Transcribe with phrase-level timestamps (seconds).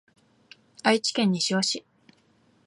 [0.81, 1.85] 愛知県西尾市